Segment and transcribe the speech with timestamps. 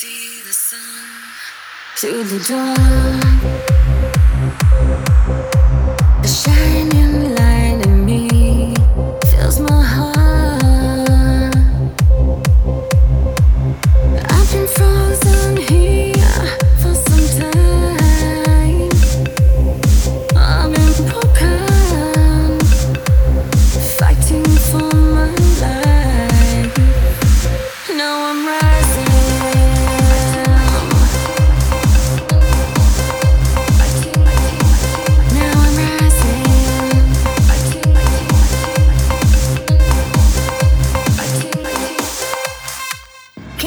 [0.00, 0.80] see the sun
[1.96, 3.79] to the dawn.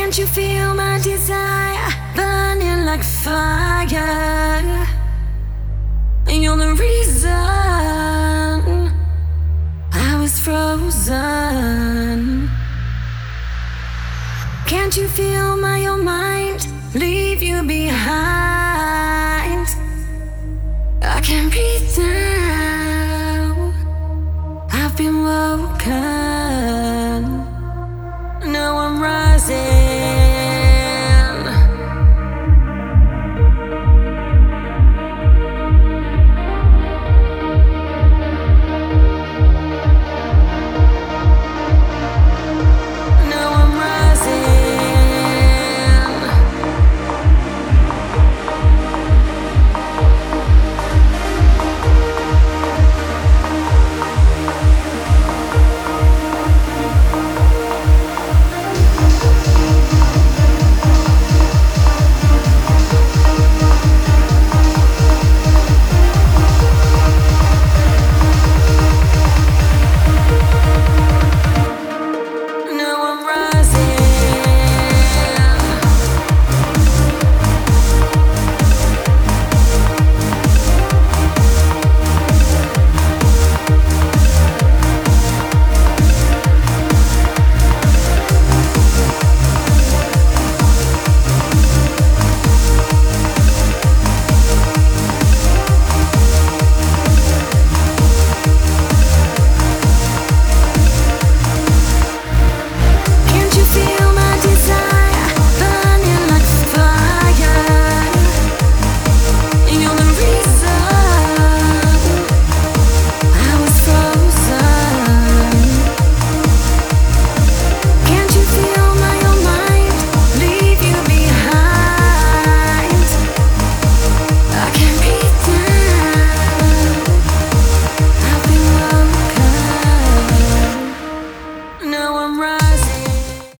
[0.00, 4.86] Can't you feel my desire burning like fire?
[6.26, 7.30] You're the reason
[9.92, 12.48] I was frozen.
[14.66, 19.68] Can't you feel my own mind leave you behind?
[21.02, 21.79] I can't breathe